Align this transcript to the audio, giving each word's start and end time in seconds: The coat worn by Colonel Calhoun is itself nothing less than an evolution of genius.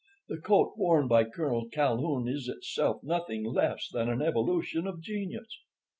The 0.29 0.39
coat 0.39 0.73
worn 0.77 1.07
by 1.07 1.25
Colonel 1.25 1.69
Calhoun 1.69 2.27
is 2.27 2.47
itself 2.49 3.03
nothing 3.03 3.43
less 3.45 3.87
than 3.87 4.09
an 4.09 4.19
evolution 4.23 4.87
of 4.87 4.99
genius. 4.99 5.59